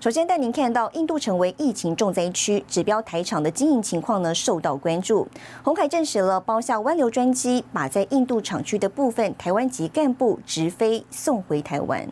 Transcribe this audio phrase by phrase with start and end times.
[0.00, 5.26] 首先带您看到，印度成为疫情重灾区，指标台厂的经营情况呢受到关注。
[5.64, 12.08] 红海证实了包下湾流专机，把在印度厂区的部分台湾籍干部直飞送回台湾。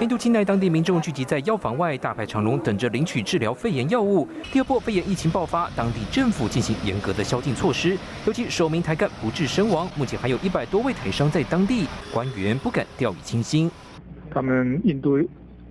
[0.00, 4.28] 印度境内当地民众聚集在药房外，大排长龙，等着领取治疗肺炎药物。
[4.52, 9.88] 第二波肺炎疫情爆发，当地政府进行严格的宵禁措施，尤其首名台干不治身亡。
[9.96, 13.68] 目前还有一百多位台商在当地，官员不敢掉以轻心。
[14.30, 15.18] 他们印度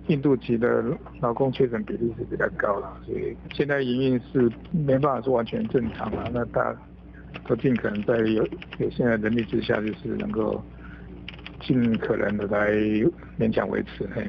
[0.08, 0.84] 印度籍的
[1.20, 6.30] 劳工确诊比例是比较高了，所以现在营运是没办法说完全正常了。
[6.32, 6.78] 那大家
[7.46, 8.46] 都尽可能在有
[8.78, 10.62] 有现在人力之下，就是能够。
[11.66, 12.72] 尽可能的来
[13.38, 14.06] 勉强维持。
[14.14, 14.22] 嘿，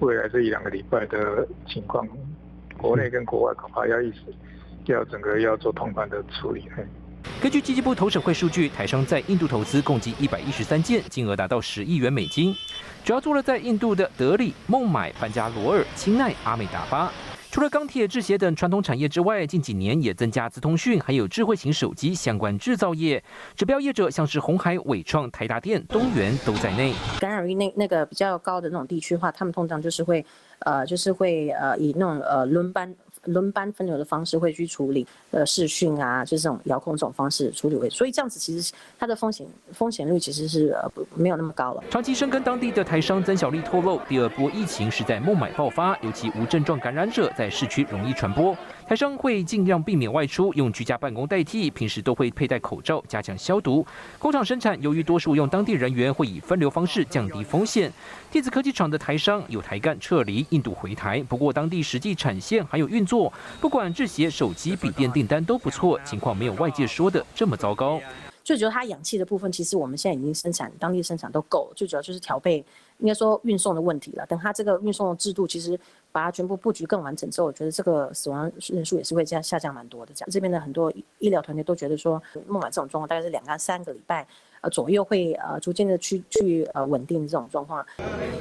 [0.00, 2.08] 未来这一两个礼拜的情况，
[2.78, 4.20] 国内跟国外恐怕要一直
[4.86, 6.64] 要整个要做通盘的处理。
[6.74, 6.82] 嘿，
[7.40, 12.54] 根据经济部投审会数据，台商在印度投资共计一百一十三件，金额达到十亿元美金，
[13.04, 17.12] 主要做了在印度的德里、孟买、班加罗尔、钦奈、阿美达巴。
[17.50, 23.22] 除了钢铁、制鞋等传统产业之外，近几年也增加资通讯，还有智慧型手机相关制造业。
[23.56, 26.92] 指标业者像是红海、伟创、台达电、东元都在内。
[27.20, 30.24] 感染率那那个比较高的那种地区的话，他们通常就是会，
[30.60, 32.94] 呃，就是会呃以那种呃轮班。
[33.28, 41.82] 轮班分流的方式会去处理，呃，视讯啊，就这种遥控这种方式处理位，所以这样子其实它的风险风险率其实是呃不没有那么高了。
[41.90, 48.56] 长期深耕当地的台商曾小丽透露，第二波疫情是在孟买爆发，尤其无症状感染者在市区容易传播。
[48.88, 53.86] 台商会尽量避免外出，用居家办公代替，平时都会佩戴口罩，加强消毒。
[54.18, 57.92] 工厂生产由于多数用当地人员，会以分流方式降低风险。
[58.30, 68.00] 电子科技厂的台商有台干撤离印度回台，不过当地实际产线还有运作，不管制鞋、手机、笔电订单都不错，情况没有外界说的这么糟糕。
[68.48, 72.64] 最主要它氧气的部分，其实我们现在已经生产，当地生产都够，最主要就是调配，
[72.96, 74.24] 应该说运送的问题了。
[74.24, 75.78] 等它这个运送的制度，其实。
[76.10, 80.12] 把它全部布局更完整之后，我觉得这个死亡人数也是会这样下降蛮多的。
[80.14, 84.26] 这样这边的很多医疗团队都觉得说，孟晚这种状况大概是两到三个礼拜。
[84.60, 87.84] 呃，左右会呃逐渐的去去呃稳定这种状况。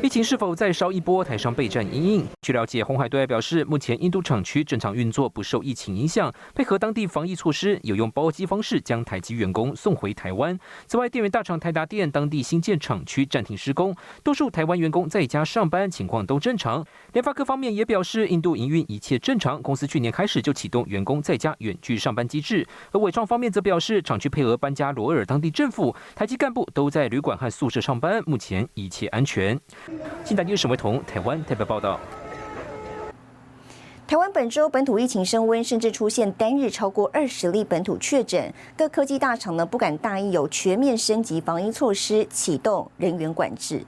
[0.01, 1.23] 疫情是否再烧一波？
[1.23, 2.25] 台商备战阴影。
[2.41, 10.57] 据了解，红海对外表示，目前印度厂区正常运作，不受疫情影响，配合当地防疫措施，有用包机方式将台籍员工送回台湾。
[10.85, 16.85] 此外，电源大厂台达电当地新建厂区暂停施工，多数台湾员工在家上班，情况都正常。
[17.13, 22.65] 联发科方面也表示，印度营运一切正常，公司去年开始就启动员工在家远距上班机制。
[22.91, 25.95] 而伟创方面则表示，厂区配合班加罗尔当地政府。
[26.15, 29.59] 台籍干部都在旅馆和宿舍上班，目前一切安全。
[30.23, 31.99] 新台电沈维彤，台湾代表报道。
[34.07, 38.53] 台湾本周本土疫情升温，甚至出现单日超过二十例本土确诊。
[38.77, 43.83] 各科技大厂呢不敢大意，有全面升级防疫措施，启动人员管制。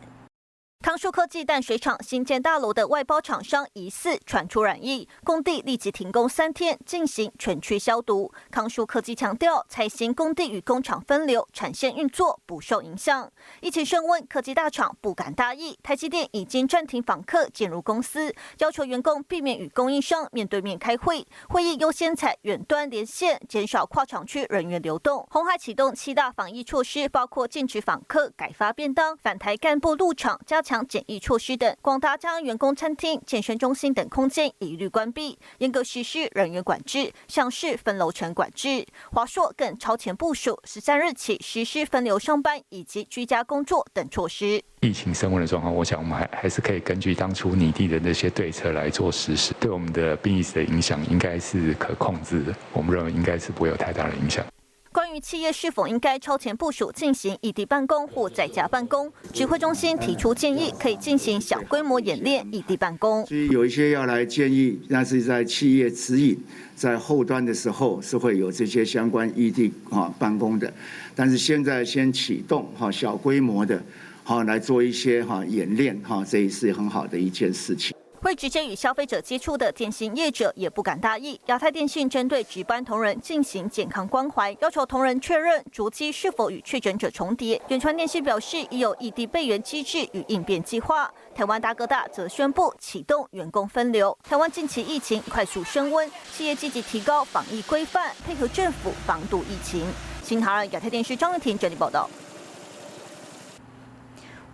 [0.82, 8.32] 康舒科技淡水厂新建大楼的外包厂商疑似传出染疫，工地立即停工三天，进行全区消毒。
[8.50, 13.30] 康舒科技强调，采行工地与工厂分流，产线运作不受影响。
[13.60, 25.28] 疫情升温，科技大厂不敢大意，台积电已经暂停访客进入公司，要求员工避免与供应商面对面开会，会议优先采远端连线，减少跨厂区人员流动。
[25.30, 30.64] 红海启动七大防疫措施，包括禁止访客、改发便当、返台干部入场、加。
[30.70, 38.86] 强检疫措施等，广达将员工餐厅、健身中心等空间一律关闭，严格实施人员管制，像是分楼层管制。
[39.12, 44.62] 华硕更超前部署，十三日起实施分流上班以及居家工作等措施。
[44.82, 52.54] 疫情升温的状况，我想我们还还是可以根据当初拟定的那些对策来做实施，对我们的病疫的影响应该是可控制的。
[52.74, 54.46] 我们认为应该是不会有太大的影响。
[54.92, 63.24] 关于企业是否应该超前部署进行异地办公或在家办公，指挥中心提出建议，可以进行小规模演练异地办公。
[63.28, 66.36] 所以有一些要来建议，那是在企业指引
[66.76, 70.74] 在后端的时候是会有这些相关异地啊办公的，
[71.16, 73.80] 但是现在先启动哈小规模的，
[74.24, 77.96] 好来做一些哈演练哈，这也是很好的一件事情。
[78.30, 81.42] 会直接与消费者接触的电信业者也不敢大意。
[81.48, 87.60] 亚太电信针对值班同仁进行健康关怀，要求同仁确认逐机是否与确诊者重叠。
[87.70, 91.12] 远传电信表示已有异地备援机制与应变计划。
[91.34, 94.16] 台湾大哥大则宣布启动员工分流。
[94.22, 99.88] 台湾近期疫情快速升温，企业积极提高防疫规范，配合政府防堵疫情。
[100.22, 102.08] 新唐人亚太电视张乐婷整理报道。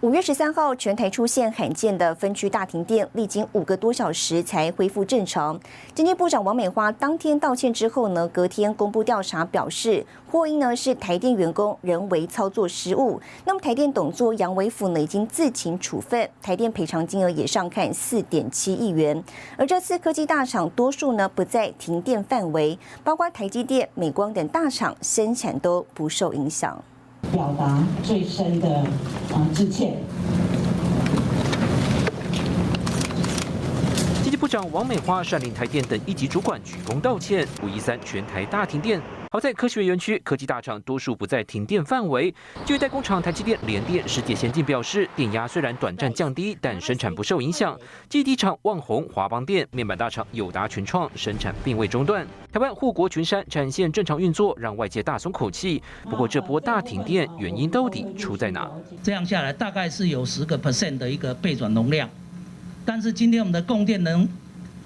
[0.01, 5.57] 五月十三号，全台出现罕见的分区大停电，历经五个多小时才恢复正常。
[5.95, 13.19] 经济部长王美花当天道歉之后呢，隔天公布调查，表示祸因呢是台电员工人为操作失误。
[13.45, 19.23] 那么台电董座杨伟府呢已经自请处分，台电赔偿金额也上看四点七亿元。
[19.57, 26.83] 而这次科技大厂多数呢不在停电范围，包括台积电、美光等大厂生产都不受影响。
[27.31, 28.69] 表达最深的
[29.33, 29.93] 啊致歉。
[34.23, 37.47] 经济部长王美花率领台电等一级主管鞠躬道歉。
[37.63, 39.01] 五一三全台大停电。
[39.35, 42.33] 好在科学园区科技大厂多数不在停电范围。
[42.65, 47.77] 据代工厂台积电、联电、世界先进表示，电压虽然短暂降低，但生产不受影响。
[48.07, 52.25] 基地厂旺宏、华邦电、面板大厂友达、群创生产并未中断。
[52.49, 55.83] 台湾护国群山产线正常运作，让外界大松口气。
[56.05, 58.71] 不过这波大停电原因到底出在哪？
[59.03, 62.09] 这样下来大概是有十个 percent 的一个备转容量，
[62.85, 64.29] 但是今天我们的供电能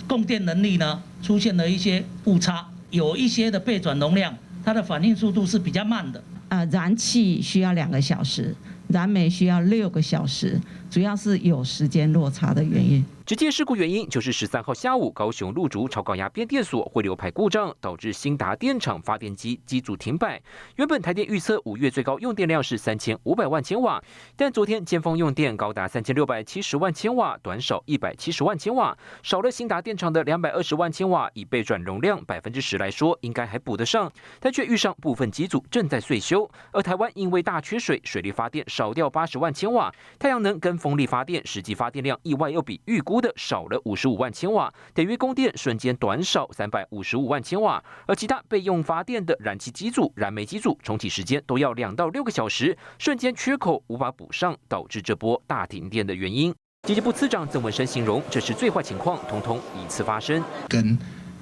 [0.07, 2.66] 供电能力呢出现了一些误差。
[2.92, 6.24] 有一些的备转容量，它的反应速度是比较慢的。
[6.50, 8.56] 呃，燃气需要两个小时，
[8.88, 10.60] 燃煤需要六个小时，
[10.90, 13.06] 主要是有时间落差的原因。
[13.30, 20.42] 直接事故原因就是十三号下午，高雄路竹超高压变电所汇流排故障，导致新达电厂发电机机组停摆。
[20.78, 24.04] 原本台电预测五月最高用电量是三千五百万千瓦，
[24.36, 31.30] 但昨天尖峰用电高达三千六百七十万千瓦，短少一百七十万千瓦，少了新达电厂的两百二十万千瓦。
[31.36, 36.50] 以备转容量百分之十来说，应该还补得上，但却遇上部分机组正在岁修。
[36.72, 43.19] 而台湾因为大缺水，水力发电少掉八十万千瓦，太阳能跟风力发电实际发电量意外又比预估。
[43.21, 47.83] 的少了五十五万千瓦，等于供电瞬间短少三百五十五万千瓦。
[48.06, 56.54] 而其他备用发电的燃气机组、燃煤机组重启时间都要两到六个小时，瞬间缺口无法补上，导致这波大停电的原因。
[56.83, 60.42] 经济部次长曾文生形容，这是最坏情况，通通一次发生。
[60.69, 60.98] 跟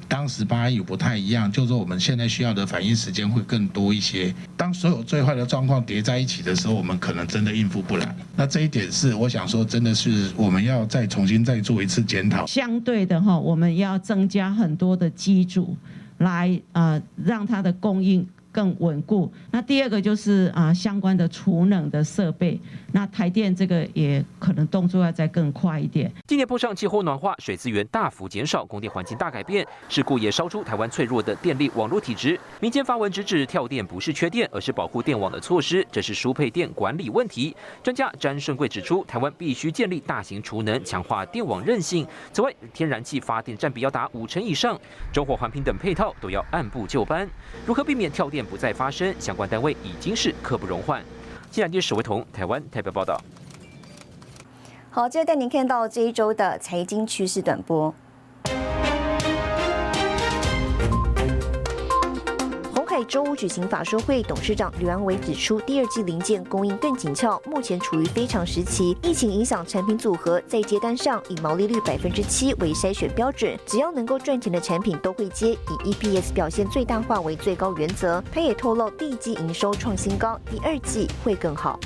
[0.08, 4.34] 当时八有不太一样，就是说我们现在需要的反应时间会更多一些。
[4.56, 8.16] 当所有最坏的状况叠在一起的时候，我们可能真的应付不来。
[8.36, 12.46] 那这一点是我想说，真的是我们要再重新再做一次检讨。
[12.46, 15.76] 相对的哈，我们要增加很多的机组，
[16.20, 18.26] 来呃让它的供应。
[18.58, 19.32] 更稳固。
[19.52, 22.60] 那第二个就是啊，相关的储能的设备。
[22.92, 26.12] 那台电这个也可能动作要再更快一点。
[26.26, 32.40] 今年碰上气候暖化，水资源大幅减少，供电环境大改变，事故也烧出台湾脆弱的电力网络体质。
[32.60, 37.56] 民间发文直指跳电不是缺电，而是保护电网的措施，这是输配电管理问题。
[37.84, 42.08] 专家詹顺贵指出，台湾必须建立大型储能，强化电网韧性。
[42.34, 44.76] 此外，天然气发电占比要达五成以上，
[45.14, 47.30] 中火环评等配套都要按部就班。
[47.64, 48.47] 如何避免跳电？
[48.50, 51.04] 不再发生，相关单位已经是刻不容缓。
[51.52, 53.20] 新闻电视史维彤，台湾台北报道。
[54.90, 57.94] 好，接着带您看到这一周的财经趋势短波。
[62.98, 68.98] 在周五举行法说会，董事长吕安伟指出，第二季零件供应更紧俏，目前处于非常时期。
[69.04, 75.52] 疫情影响产品组合，在接单上以毛利率百分之七为筛选标准，只要能够赚钱的产品都会接，
[75.86, 78.20] 以 EPS 表现最大化为最高原则。
[78.34, 81.80] 他也透露，第一季营收创新高，第二季会更好。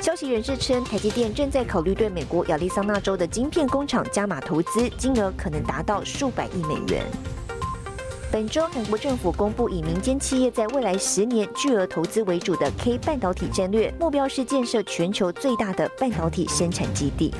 [0.00, 7.04] 消息人士称，台积电正在考虑对美国亚利桑那州的晶片工厂加码投资，金额可能达到数百亿美元。
[8.32, 17.32] 本周，韩国政府公布以民间企业在未来十年巨额投资为主的 K 半导体战略，目标是建设全球最大的半导体生产基地。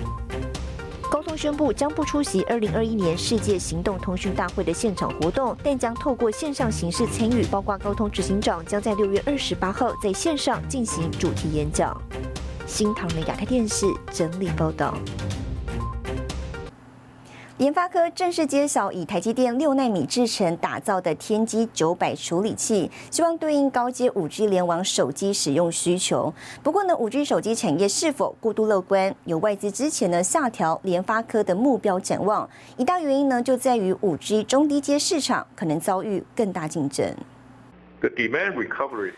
[1.11, 12.01] 高通宣布将不出席二零二一年世界行动通讯大会的现场活动，但将透过线上形式参与，包括高通执行长将在六月二十八号在线上进行主题演讲。
[12.65, 14.95] 新唐人亚太电视整理报道。
[17.59, 26.35] 联发科正式揭晓以台积电六纳米制程打造的天玑九百处理器，希望对应高阶五 G 联网手机使用需求。
[26.63, 29.15] 不过呢，五 G 手机产业是否过度乐观？
[29.25, 32.47] 有外资之前呢下调联发科的目标展望，
[32.77, 37.11] 一大原因呢就在于五 G 中低阶市场可能遭遇更大竞争。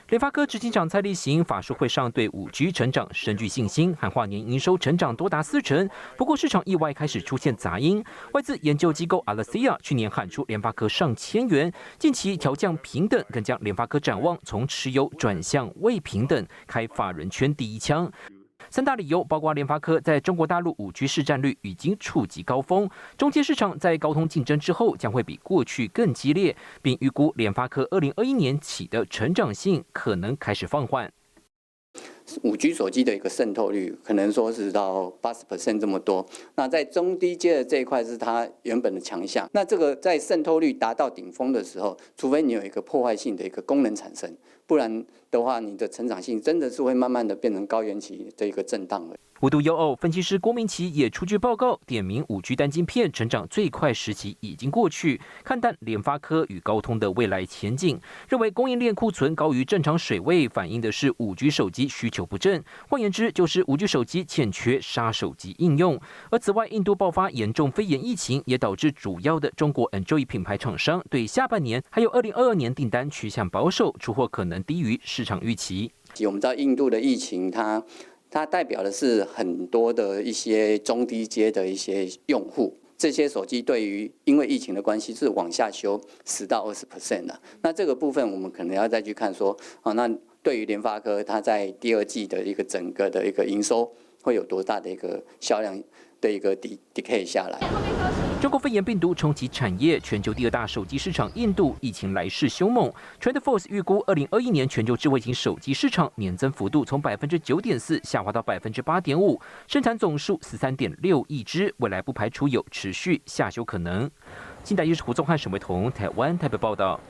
[0.09, 5.89] 联发科执行长蔡立行法术会上对五 G 成长深具信心，喊话年营收成长多达四成。
[6.17, 8.03] 不过市场意外开始出现杂音，
[8.33, 18.11] 外资研究机构 a l s i a 去年喊出联发科上千元，近期调降平等，更将联发科展望从持有转向未平等，开法人圈第一枪。
[18.71, 31.13] 三大理由包括联发科在中国大陆五 G 市占率已经触及高峰，中阶市场在高通竞争之后将会比过去更激烈，并预估联发科二零二一年起的成长性可能开始放缓。
[32.43, 36.25] 五 G 手机的一个渗透率可能说是到八十 percent 这么多，
[36.57, 39.49] 那在中低阶的这一块是它原本的强项。
[39.53, 44.31] 那这个在渗透率达到顶峰的时候，除非你有一个破坏性的一个功能产生，
[44.67, 49.17] 不然的话，你的成长性真的是会慢慢的变成高原期的一个震荡了。
[49.41, 62.65] 无独有偶，分析师郭明奇也出具报告，点名五 G 单晶片成长最快时期已经过去，看淡联发科与高通的未来前景，认为供应链库存高于正常水位，反映的是五 G 手机需求不振。
[62.89, 66.01] 换言之，就是五 G 手机欠缺杀手级应用。
[66.33, 75.91] 而此外，印度爆发严重肺炎疫情，也导致主要的中国 Android 品牌厂商对下半年还有二零二二年订单趋向保守，出货可能低于市场预期。
[76.21, 77.83] 我们知道印度的疫情，它
[78.31, 87.41] 它代表的是很多的一些中低阶的一些用户，这些手机对于因为疫情的关系是往下修十到二十 percent 的。
[87.63, 90.09] 那这个部分我们可能要再去看说，啊，那
[90.41, 95.83] 对于联发科，它在第二季的一个整个的一个营收会有多大的一个销量？
[96.21, 97.61] 的一个 de decay 下来。
[98.41, 102.89] 中国肺炎病毒冲击产业，全球第二大手机市场印度疫情来势凶猛。
[103.21, 114.09] TrendForce 预估，二零二一年全球智慧型手机市场年增幅度从百分之九点四下滑到百分之八点五，生产总数十三点六亿只，未来不排除有持续下修可能。
[114.63, 117.01] 近代一是胡宗汉、沈维彤，台湾台北报道。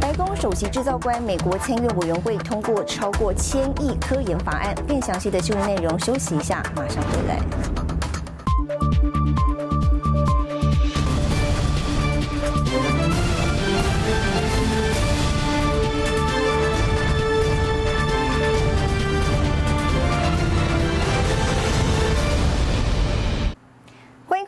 [0.00, 4.74] 白宫首席制造官、美国参议委员会通过超过千亿科研法案。
[4.88, 8.03] 更详细的新闻内容，休息一下，马上回来。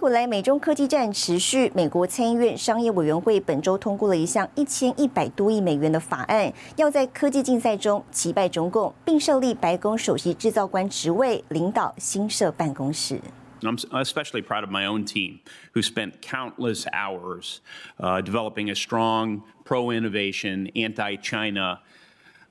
[0.05, 1.71] 后来，美中科技战持续。
[1.75, 13.21] 美国参议院商业委员会本周通过了一项一千一百多亿美元的法案，要在科技竞赛中击败中共，并设立白宫首席制造官职位，领导新设办公室。
[13.61, 15.41] I'm especially proud of my own team,
[15.75, 17.57] who spent countless hours
[17.99, 21.81] uh, developing a strong pro-innovation, anti-China.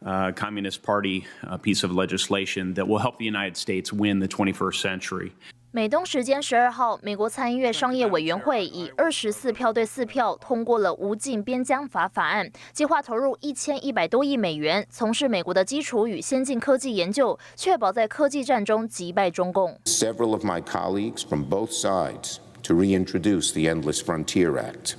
[0.03, 4.27] Uh, Communist Party uh, piece of legislation that will help the United States win the
[4.27, 5.33] 21st century.
[5.76, 19.78] 美东时间十二号，美国参议院商业委员会以二十四票对四票通过了无尽边疆法法案，计划投入一千一百多亿美元，从事美国的基础与先进科技研究，确保在科技战中击败中共。
[19.84, 24.96] Several of my colleagues from both sides to reintroduce the Endless Frontier Act.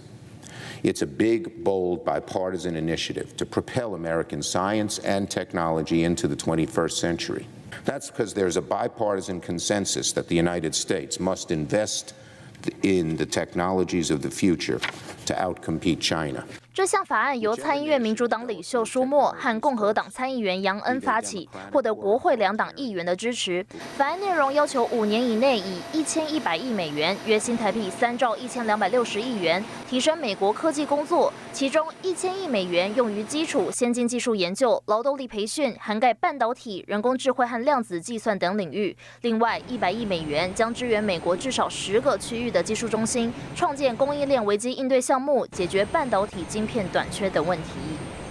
[0.82, 6.98] It's a big, bold, bipartisan initiative to propel American science and technology into the 21st
[6.98, 7.46] century.
[7.84, 12.14] That's because there's a bipartisan consensus that the United States must invest
[12.82, 14.80] in the technologies of the future
[15.26, 16.44] to outcompete China.
[16.76, 23.64] 这项法案由参议院民主党领袖舒默和共和党参议员杨恩发起，获得国会两党议员的支持。
[23.96, 38.94] 法案内容要求五年以内以一千一百亿美元（约新台币三兆一千两百六十亿元）提升美国科技工作，其中一千亿美元用于基础先进技术研究、劳动力培训，涵盖半导体、人工智慧和量子计算等领域。
[39.22, 46.65] 另外一百亿美元将支援美国至少十个区域的技术中心，创建供应链危机应对项目，解决半导体晶。
[46.65, 47.69] 片短缺等问题。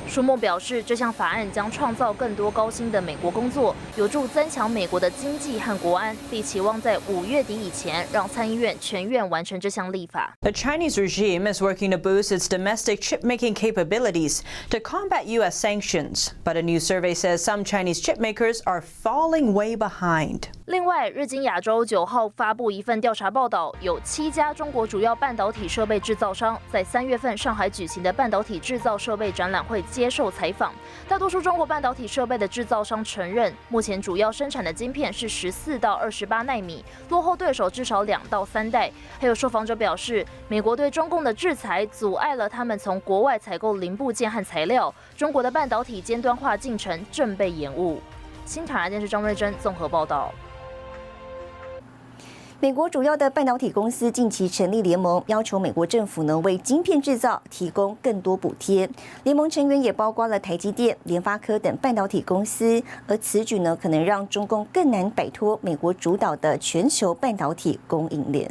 [0.09, 10.35] 舒默表示，这项法案将创造更多高薪的美国工作，有助增强美国的经济和国安，并期望在五月底以前让参议院全院完成这项立法。
[10.41, 14.41] The Chinese regime is working to boost its domestic chip-making capabilities
[14.71, 15.65] to combat U.S.
[15.65, 20.49] sanctions, but a new survey says some Chinese chip makers are falling way behind.
[20.66, 30.74] 另外，日经亚洲九号发布一份调查报道，有七家中国主要半导体设备制造商在三月份上海举行的半导体制造设备展览会接受采访。
[31.08, 38.92] 大多数中国半导体设备的制造商承认，目前主要生产的晶片是十四到二十八纳米，落后对手至少两到三代。
[39.20, 48.02] 还有受访者表示，美国对中共的制裁阻碍了他们从国外采购零部件和材料，中国的半导体尖端化进程正被延误。
[48.48, 50.34] 新唐人电视张瑞珍综合报道。
[52.62, 58.90] 美国主要的半导体公司近期成立联盟，要求美国政府呢为晶片制造提供更多补贴。
[59.24, 68.50] 联盟成员也包括了台积电、联发科等半导体公司，而此举呢可能让中共更难摆脱美国主导的全球半导体供应链。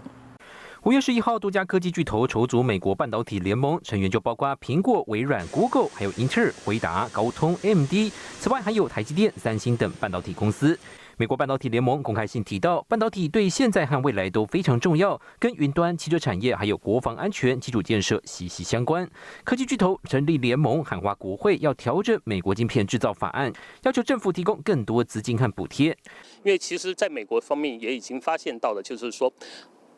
[0.83, 8.13] 五月十一号，多家科技巨头筹组美国半导体联盟，成员就包括苹果、微软、Google，还有英特尔、回答、高通、AMD。
[8.39, 10.79] 此外，还有台积电、三星等半导体公司。
[11.17, 19.09] 美国半导体联盟公开信提到，半导体对现在和未来都非常重要，跟云端、汽车产业还有国防安全基础建设息息相关。
[19.45, 23.53] 科技巨头成立联盟，喊话国会要调整美国晶片制造法案，
[23.83, 25.97] 要求政府提供更多资金和补贴。
[26.43, 29.33] 因为其实在美国方面也已经发现到了，就是说。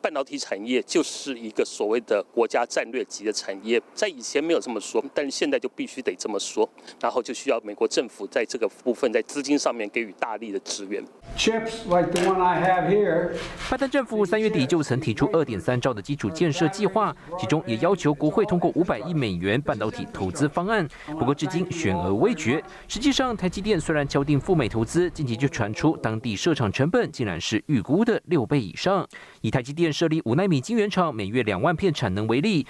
[0.01, 6.67] 半导体产业就是一个所谓的国家战略级的产业，在以前没有这么说，但是现在就必须得这么说，
[7.01, 11.03] 然后就需要美国政府在这个部分在资金上面给予大力的支援。
[11.37, 13.31] Chips like the one I have here。
[13.69, 22.63] 拜登政府三月底就曾提出二点三兆的基础建设计划，其中也要求国会通过五百亿美元半导体投资方案，不过至今悬而未决。
[22.87, 29.07] 实际上，台积电虽然敲定赴美投资，近期就传出当地设厂成本竟然是预估的六倍以上。
[29.47, 32.67] 以台积电设立五纳米晶圆厂，每月两万片产能为例，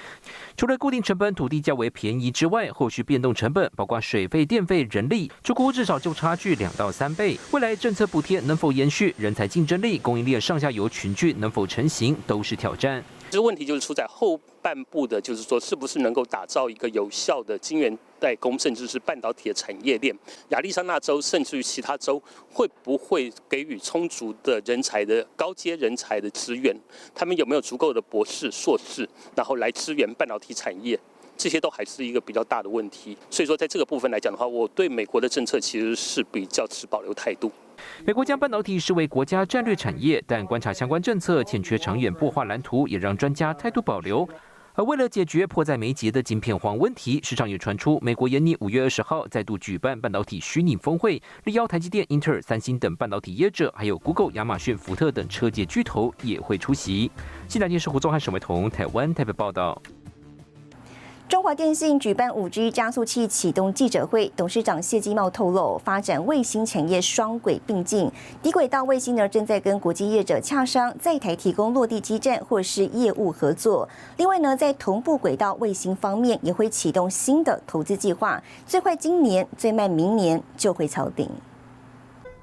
[0.56, 7.36] 除了固定成本土地较为便宜之外，后续变动成本包括水费、电费、人力，出估至少就差距两到三倍。
[7.50, 13.04] 未来政策补贴能否延续，人才竞争力、供应链上下游群聚能否成型，都是挑战。
[13.30, 20.18] 其实问题就是出在后半部的，就是说是不是能够打造一个有效的晶圆代工，甚至是半导体的产业链。
[20.50, 26.74] 亚利桑那州甚至于其他州会不会给予充足的人才的高阶人才的资源？
[27.14, 30.98] 他们有没有足够的博士、硕士，然后来支援半导体产业？
[31.36, 33.18] 这些都还是一个比较大的问题。
[33.30, 37.52] 所以说，在这个部分来讲的话，我对美国的政策其实是比较持保留态度。
[38.06, 44.28] 美国将半导体视为国家战略产业，但观察相关政策欠缺长远擘画蓝图，也让专家态度保留。
[44.74, 57.10] 而为了解决迫在眉睫的晶片荒问题，市场也传出美国延拟五月二十号再度举办半导体虚拟峰会，力邀台积电、英特尔、三星等半导体业者，还有 Google、亚马逊、福特等车界巨头也会出席。
[57.48, 59.82] 新台电视胡宗汉、沈伟彤，台湾台北报道。
[61.28, 68.10] 中华电信举办五 G 加速器启动记者会，董事长谢金茂透露，发展卫星产业双轨并进，
[68.42, 73.90] 低轨道卫星呢正在跟国际业者洽商在台提供落地基站或是业务合作。
[74.16, 81.30] 另外呢，在同步轨道卫星方面，也会启动新的投资计划，最快今年，最慢明年就会敲定。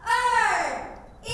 [0.03, 0.11] 二
[1.25, 1.31] 一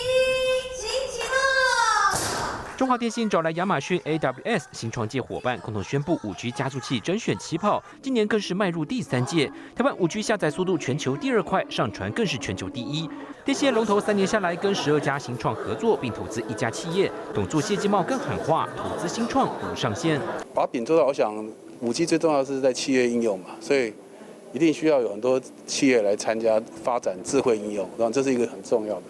[2.80, 9.52] 中华电信找来亚马逊 AWS 新创界伙伴，共同宣布五 G 加速器甄选起跑，今年更是迈入第三届。
[9.76, 13.06] 台湾五 G 下载速度全球第二快，上传更是全球第一。
[13.44, 17.12] 电信龙头三年下来跟十二家新创合作，并投资一家企业。
[17.34, 20.18] 董座谢金茂更喊话，投资新创无上限。
[20.54, 21.36] 把饼做到，我想
[21.80, 23.92] 五 G 最重要的是在企业应用嘛，所以
[24.54, 29.02] 一定需要有很多企业来参加发展智慧应用，然后这是一个很重要的。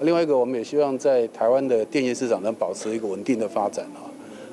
[0.00, 4.06] 另外一个，我们也希望在台湾的电信市场能保持一个稳定的发展啊。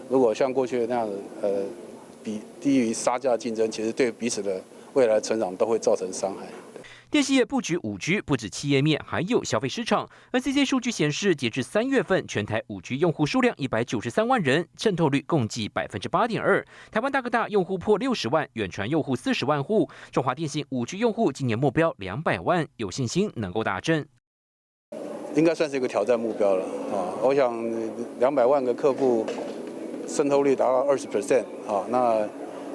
[0.10, 1.10] 如果像过去那样，
[1.41, 1.63] 呃，
[2.23, 4.60] 比低于杀价竞争，其实对彼此的
[4.93, 6.47] 未来成长都会造成伤害。
[7.12, 10.10] 电信业布局五 G 不止企业面，还有消费市场。
[10.31, 16.65] NCC 数据显示，截至三月份，全台五 G 用户数量一百九十三万人，渗透率共计百分之八点二。
[16.91, 19.88] 台湾大哥大用户破六十万，远传用户四十万户。
[20.12, 24.08] 中华电信五 G 用户今年目标两百万，有信心能够达阵。
[25.35, 27.11] 应该算是一个挑战目标了啊！
[27.21, 27.53] 我想
[28.19, 29.25] 两百万个客户
[30.07, 32.25] 渗透率达到二十 percent 啊，那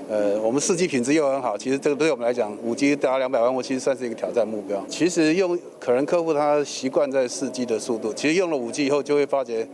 [0.08, 4.84] 呃我们四 G 品质又很好，其实这个对我们来讲，五 G 达到两百万我其实算是一个挑战目标。
[4.88, 9.66] 其实用可能客户他习惯在四 G 的速度，其实用了五 G 以后就会发觉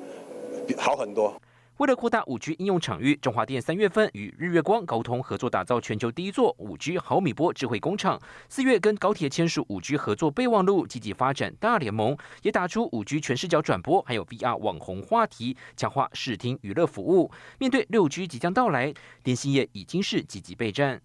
[0.76, 1.34] 好很多。
[1.78, 8.18] 为了扩大五 G 应用场域，中华电三月份与日月光、高通合作打造全球第一座五 G 毫米波智慧工厂。
[8.48, 17.30] 四月跟高铁签署五 G 合作备忘录，积极发展大联盟，也打出五 G 全视角转播，还有 VR 网红话题，强化视听娱乐服务。
[17.58, 21.02] 面对六 G 即将到来，电信业已经是积极备战。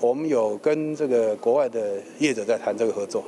[0.00, 3.22] 我们有跟这个国外的业者在谈这个合作。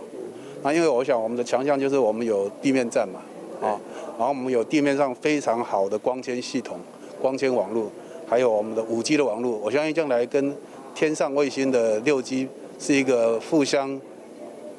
[0.63, 3.21] 那因为我想我们的强项就是我们有地面站嘛。
[3.61, 3.79] 啊，
[4.19, 6.79] 然后我们有地面上非常好的光纤系统、
[7.21, 7.91] 光纤网络，
[8.29, 9.57] 还有我们的五 G 的网络。
[9.59, 10.57] 我相信将来跟
[10.95, 14.01] 天上卫星的六 G 是一个互相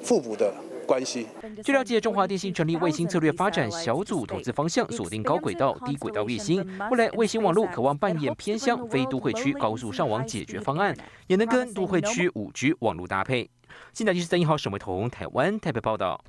[0.03, 0.53] 互补的
[0.87, 1.27] 关系。
[1.63, 6.65] 据了解，中华电信成立卫星策略发展小组，投资方向锁定高轨道、低轨道卫星。
[6.89, 10.95] 未来卫星网络渴望扮演偏向非都会区高速上网解决方案，
[11.27, 13.49] 也能跟都会区五 G 网络搭配。
[13.93, 16.21] 现在就是三一号沈伟彤，台湾台北报道。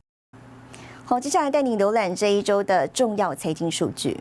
[1.13, 4.17] 好，接下来带你浏览这一周的重要财经数据。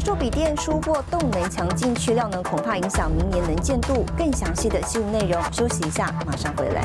[0.00, 4.04] 硕笔电出过动能强劲，去料呢恐怕影响明年能见度。
[4.16, 6.84] 更详细的新闻内容，休息一下，马上回来。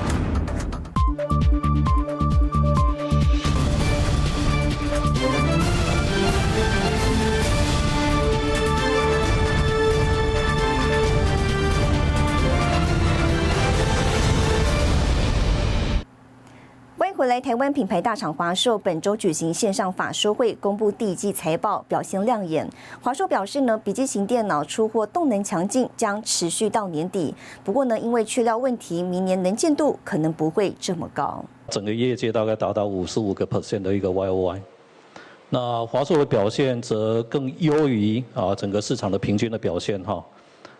[17.31, 22.69] 来，台湾品牌大厂华硕本周举行线上法说会，公布第一季财报表现亮眼。
[23.01, 27.33] 华硕表示呢，笔记型电脑出货动能强劲，将持续到年底。
[27.63, 31.41] 不过呢，因为去料问题，明年能见度可能不会这么高。
[31.69, 34.61] 整个业界大概达到五十五个 percent 的一个 Y O Y。
[35.47, 40.21] 那华硕的表现则更优于啊整个市场的平均的表现哈。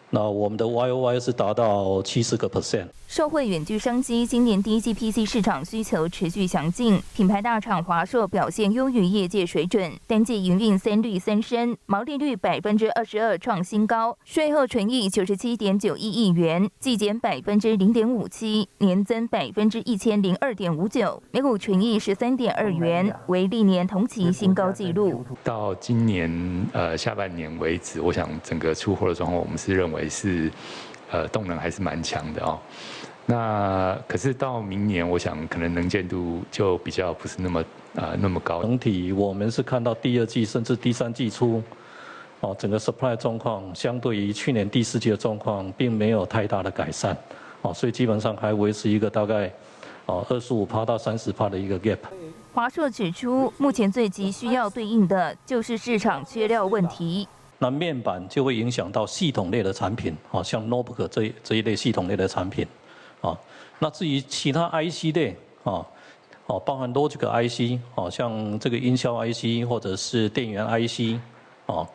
[0.10, 2.88] 那我们的 Y O Y 是达到七十个 percent。
[3.12, 25.26] 社会远距商机，今年第一季 PC 市场需求持续强劲，品牌大厂华硕表现优于业界水准，单季营运三率三升，毛利率百分之二十二创新高，税后纯益九十七点九一亿元，季减百分之零点五七，年增百分之一千零二点五九，每股纯益十三点二元，为历年同期新高纪录。
[25.44, 30.50] 到今年呃下半年为止，我想整个出货的状况，我们是认为是
[31.10, 32.58] 呃动能还是蛮强的哦。
[33.32, 37.64] 那可是到明年，我想可能能见度就比较不是那么
[37.96, 38.62] 啊那么高。
[38.62, 41.64] 整体我们是看到第二季甚至第三季初，
[42.42, 47.16] 哦，整个 supply 状况相对于去年第四季的状况，并没有太大的改善，
[47.62, 49.50] 哦，所以基本上还维持一个大概
[50.08, 52.00] 哦二十五趴到三十趴的一个 gap。
[52.54, 57.26] 华硕指出，目前最急需要对应的就是市场缺料问题。
[57.60, 62.68] 那面板就会影响到系统类的产品，哦，像 notebook 这这一类系统类的产品。
[63.22, 63.38] 啊，
[63.80, 65.86] 那至于其他 IC 的啊，
[66.48, 71.20] 哦，包含 logic IC，哦，像这个音效 IC 或者是电源 IC，
[71.68, 71.88] 哦。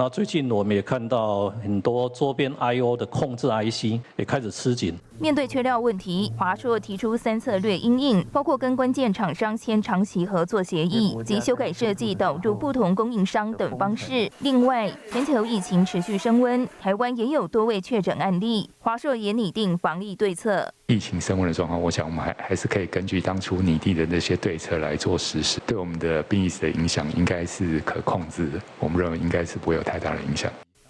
[0.00, 4.96] 那最近我们也看到很多周边 I/O 的控制 IC 也开始吃紧。
[5.20, 14.30] 面对缺料问题，华硕提出三策略应应，包括跟关键厂商签长期合作协议及修改设计导入不同供应商等方式。
[14.38, 20.72] 另外，全球疫情持续升温，台湾也有多位确诊案例，华硕也拟定防疫对策。
[20.86, 28.60] 疫情升温的状况，我想我们还还是可以根据当初拟定的那些对策来做实施，对我们的病疫的影响应该是可控制的。
[28.78, 30.48] 我们认为应该是不会有太大的影响。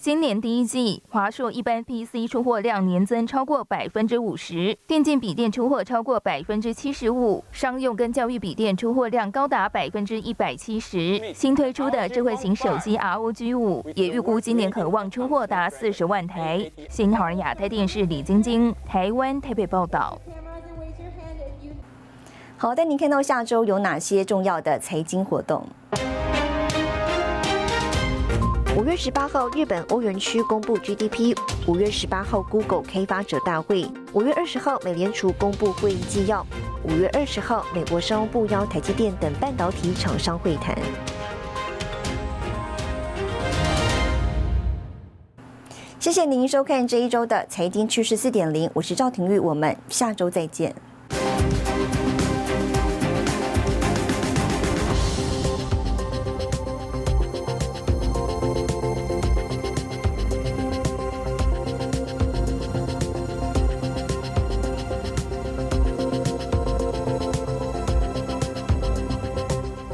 [0.08, 11.20] 今年第一季，华硕一般 PC 出货量年增超过百分之五十，电竞笔电出货超过百分之七十五，商用跟教育笔电出货量高达百分之一百七十。
[11.34, 16.70] 新推出的智慧型手机 ROG 五也预估今年可望出货达四十万台。
[16.88, 20.18] 新华亚太电视李晶晶，台湾台北报道。
[22.56, 25.66] 好，带您看到下周有哪些重要的财经活动。
[28.78, 31.36] 五月十八号，日本欧元区公布 GDP；
[31.66, 36.46] 五月十八号，Google 开发者大会；五月二十号，美联储公布会议纪要；
[36.84, 40.78] 五月二十号，美国商务部邀台积电等半导体厂商会谈。
[45.98, 50.72] 谢谢您收看这一周的财经趋势四点零，我是赵廷玉，我们下周再见。